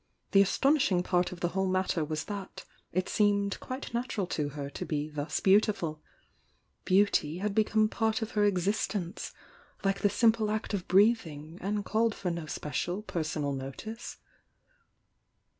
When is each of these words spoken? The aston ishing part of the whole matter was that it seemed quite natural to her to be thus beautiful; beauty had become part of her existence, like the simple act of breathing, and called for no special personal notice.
The 0.31 0.41
aston 0.41 0.77
ishing 0.79 1.03
part 1.03 1.31
of 1.31 1.41
the 1.41 1.49
whole 1.49 1.67
matter 1.67 2.03
was 2.03 2.23
that 2.23 2.65
it 2.91 3.07
seemed 3.07 3.59
quite 3.59 3.93
natural 3.93 4.25
to 4.33 4.49
her 4.49 4.67
to 4.71 4.83
be 4.83 5.09
thus 5.09 5.39
beautiful; 5.39 6.01
beauty 6.85 7.37
had 7.37 7.53
become 7.53 7.87
part 7.87 8.23
of 8.23 8.31
her 8.31 8.43
existence, 8.43 9.31
like 9.83 9.99
the 9.99 10.09
simple 10.09 10.49
act 10.49 10.73
of 10.73 10.87
breathing, 10.87 11.59
and 11.61 11.85
called 11.85 12.15
for 12.15 12.31
no 12.31 12.47
special 12.47 13.03
personal 13.03 13.53
notice. 13.53 14.17